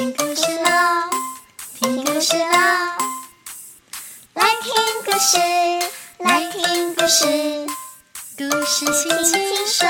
[0.00, 1.10] 听故事喽，
[1.74, 2.48] 听故事喽，
[4.32, 4.72] 来听
[5.04, 5.36] 故事，
[6.16, 7.26] 来听故事，
[8.38, 9.86] 故事轻轻说。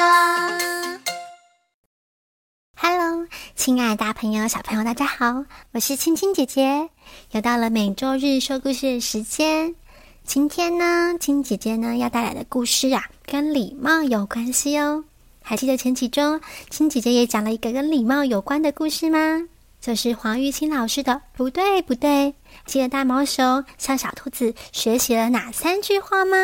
[2.74, 6.90] Hello，亲爱的大朋友、小朋友，大家好，我是青青姐姐，
[7.30, 9.76] 又到了每周日说故事的时间。
[10.24, 15.04] 今天呢，青姐姐呢要带来的故事啊，跟礼貌有关系哦。
[15.40, 19.46] 还记得前几周青姐姐也讲了一个跟礼貌有关的故事吗？
[19.80, 22.34] 就是黄玉清老师的“不对，不对”。
[22.66, 26.36] 记得大毛熊向小兔子学习了哪三句话吗？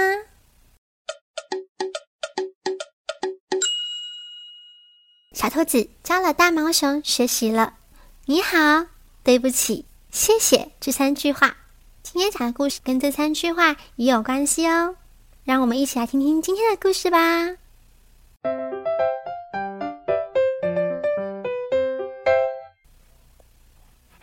[5.32, 7.74] 小兔子教了大毛熊学习了
[8.24, 8.86] “你好
[9.22, 11.58] ”“对不起”“谢谢”这三句话。
[12.02, 14.96] 今天讲的故事跟这三句话也有关系哦，
[15.44, 17.65] 让我们一起来听听今天的故事吧。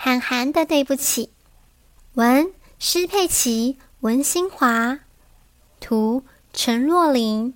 [0.05, 1.29] 韩寒的对不起，
[2.15, 4.99] 文施佩琪、文新华，
[5.79, 7.53] 图陈若琳，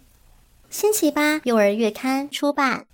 [0.70, 2.86] 星期八幼儿月刊出版。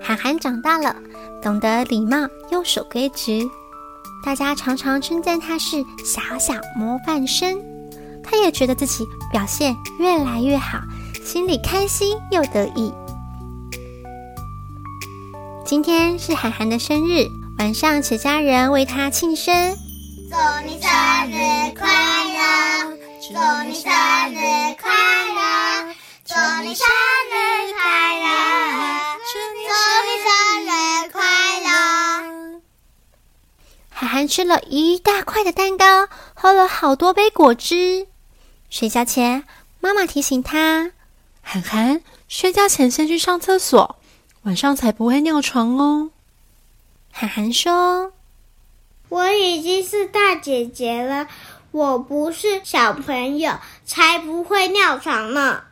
[0.00, 0.94] 韩寒长大了，
[1.42, 3.50] 懂得礼貌又守规矩。
[4.24, 7.60] 大家常常称赞他是小小模范生，
[8.22, 10.78] 他也觉得自己表现越来越好，
[11.20, 12.94] 心里开心又得意。
[15.64, 17.26] 今天是涵涵的生日，
[17.58, 19.74] 晚上全家人为他庆生，
[20.28, 20.36] 祝
[20.68, 20.90] 你生
[21.30, 21.88] 日快
[22.34, 23.32] 乐，祝
[23.66, 23.90] 你生
[24.30, 24.92] 日快
[25.32, 25.94] 乐，
[26.26, 26.86] 祝你生
[27.30, 28.26] 日快乐，
[29.32, 29.64] 祝你
[30.22, 30.28] 生
[30.66, 31.22] 日快
[31.60, 32.60] 乐。
[33.88, 38.06] 涵涵吃了一大块的蛋糕，喝了好多杯果汁。
[38.68, 39.44] 睡觉前，
[39.80, 40.92] 妈妈提醒他
[41.40, 43.96] ：“涵涵，睡觉前先去上厕所，
[44.44, 46.10] 晚上才不会尿床哦。”
[47.12, 48.12] 涵涵说
[49.10, 51.28] ：“我已经是大姐姐了，
[51.72, 55.64] 我不是小朋友，才不会尿床呢。”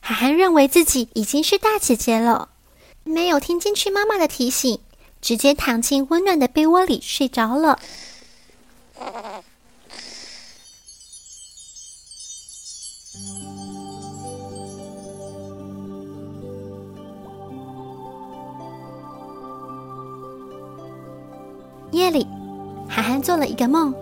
[0.00, 2.50] 涵涵认为自己已经是大姐姐了，
[3.04, 4.80] 没有听进去妈妈的提醒。
[5.20, 7.80] 直接躺进温暖的被窝里睡着了。
[21.98, 22.24] 夜里，
[22.88, 23.92] 涵涵做了一个梦，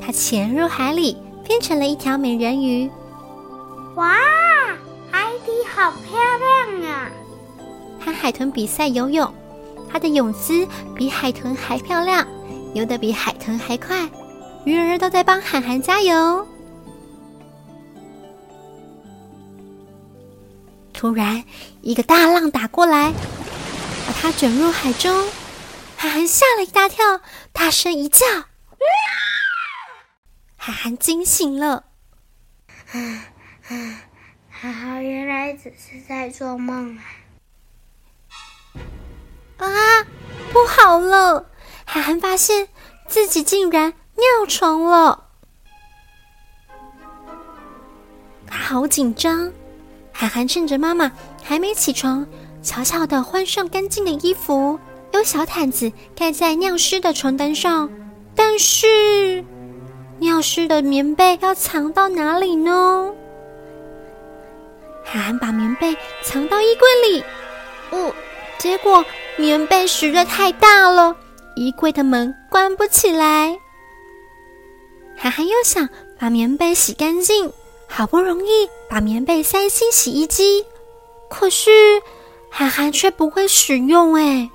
[0.00, 2.88] 她潜入海里，变成了一条美人鱼。
[3.96, 4.14] 哇，
[5.10, 6.16] 海底好漂
[6.78, 7.10] 亮啊！
[7.98, 9.28] 和海豚比赛游泳。
[9.90, 12.24] 她的泳姿比海豚还漂亮，
[12.72, 14.08] 游得比海豚还快，
[14.64, 16.46] 鱼儿都在帮涵涵加油。
[20.92, 21.42] 突然，
[21.82, 23.12] 一个大浪打过来，
[24.06, 25.12] 把它卷入海中，
[26.04, 28.26] 涵涵吓了一大跳，大声一叫，
[30.58, 31.84] 涵涵惊醒了。
[34.50, 37.02] 还好，原来只是在做梦啊。
[39.56, 39.70] 啊，
[40.52, 41.46] 不好了！
[41.86, 42.68] 涵涵发现
[43.08, 45.30] 自己竟然尿床了，
[48.46, 49.50] 他好紧张。
[50.12, 51.10] 涵涵趁着妈妈
[51.42, 52.26] 还没起床，
[52.62, 54.78] 悄悄的换上干净的衣服，
[55.14, 57.88] 有小毯子盖在尿湿的床单上。
[58.34, 59.44] 但是，
[60.18, 63.12] 尿湿的棉被要藏到哪里呢？
[65.04, 67.24] 涵涵把棉被藏到衣柜里，
[67.90, 68.12] 哦，
[68.58, 69.04] 结果。
[69.36, 71.16] 棉被实在太大了，
[71.56, 73.58] 衣柜的门关不起来。
[75.16, 75.88] 涵涵又想
[76.20, 77.52] 把棉被洗干净，
[77.88, 80.64] 好不容易把棉被塞进洗衣机，
[81.28, 81.70] 可是
[82.48, 84.14] 涵涵却不会使用。
[84.14, 84.48] 哎，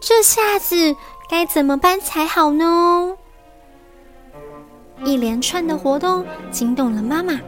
[0.00, 0.94] 这下子
[1.28, 3.16] 该怎么办才好呢？
[5.04, 7.40] 一连串的活动惊动了妈妈。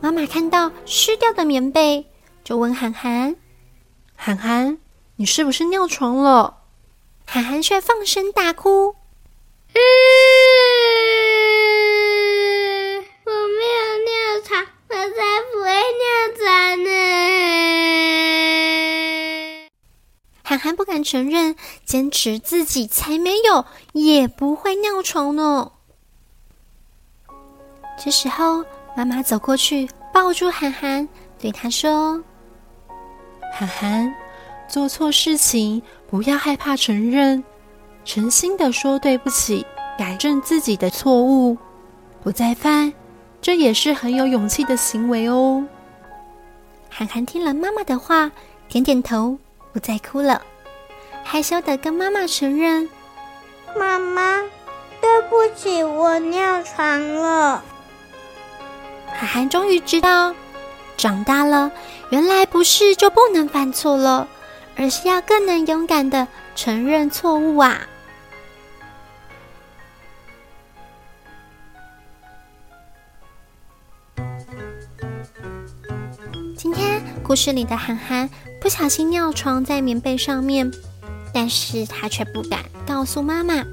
[0.00, 2.06] 妈妈看到湿掉的棉被。
[2.42, 3.36] 就问涵涵
[4.16, 4.78] ：“涵涵，
[5.16, 6.62] 你是不是尿床了？”
[7.26, 8.96] 涵涵却放声大哭
[9.74, 9.78] ：“嗯，
[21.00, 21.56] 敢承认，
[21.86, 25.72] 坚持自己才没有，也不会尿床呢。
[27.98, 28.62] 这时候，
[28.94, 31.08] 妈妈走过去，抱住涵涵，
[31.38, 32.22] 对他说。
[33.54, 34.14] 涵涵，
[34.68, 37.42] 做错事情不要害怕承认，
[38.04, 39.64] 诚心的说对不起，
[39.98, 41.56] 改正自己的错误，
[42.22, 42.92] 不再犯，
[43.40, 45.66] 这也是很有勇气的行为哦。
[46.90, 48.30] 涵涵听了妈妈的话，
[48.68, 49.38] 点点头，
[49.72, 50.42] 不再哭了，
[51.32, 52.88] 害羞的跟妈妈承认
[53.78, 54.40] ：“妈妈，
[55.00, 57.62] 对不起，我尿床了。”
[59.14, 60.34] 涵涵终于知道，
[60.96, 61.70] 长大了，
[62.10, 64.26] 原来不是就不能犯错了，
[64.74, 67.78] 而是要更能勇敢的承认错误啊！
[76.56, 78.28] 今天故事里的涵涵
[78.60, 80.68] 不小心尿床在棉被上面，
[81.32, 83.64] 但是他却不敢告诉妈妈。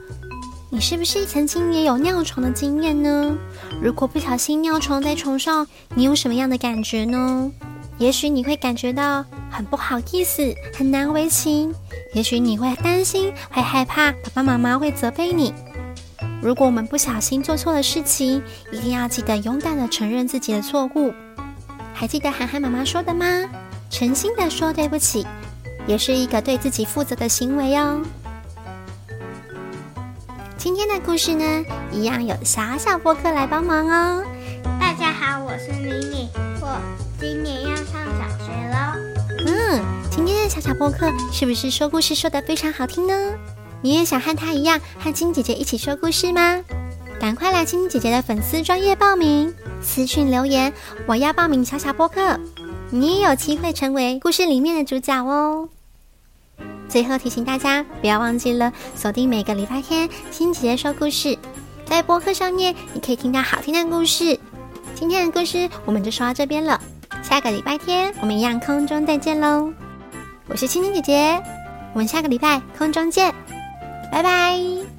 [0.70, 3.38] 你是不是曾经也有尿床的经验呢？
[3.82, 5.66] 如果不小心尿床在床上，
[5.96, 7.52] 你有什么样的感觉呢？
[7.98, 11.72] 也许你会感觉到很不好意思，很难为情；
[12.14, 15.54] 也许你会担心，会害怕爸爸妈妈会责备你。
[16.42, 21.14] 如果我们不小心做错了事情，一定要记得勇敢的承认自己的错误。
[21.94, 23.26] 还记得涵涵妈妈说的吗？
[23.90, 25.26] 诚心的说对不起，
[25.88, 28.02] 也是一个对自己负责的行为哦。
[30.58, 34.24] 今天的故事呢，一样有小小播客来帮忙哦。
[34.80, 36.30] 大家好，我是妮妮，
[36.60, 36.78] 我
[37.18, 37.86] 今年要上
[38.20, 39.00] 小学喽。
[39.48, 39.82] 嗯，
[40.12, 43.14] 今天的小小播客是不是说故事说的非常好听呢？
[43.82, 46.62] 你也想和她一样和金姐姐一起说故事吗？
[47.18, 50.74] 赶快来金姐姐的粉丝专业报名，私讯留言，
[51.06, 52.38] 我要报名小小播客，
[52.90, 55.70] 你也有机会成为故事里面的主角哦。
[56.88, 61.38] 最后提醒大家，不要忘记了锁定每个礼拜天金姐姐说故事，
[61.86, 64.40] 在播客上面你可以听到好听的故事。
[64.96, 66.80] 今天的故事我们就说到这边了，
[67.22, 69.72] 下个礼拜天我们一样空中再见喽。
[70.48, 71.44] 我是青青姐姐，
[71.94, 73.34] 我们下个礼拜空中见，
[74.12, 74.97] 拜拜。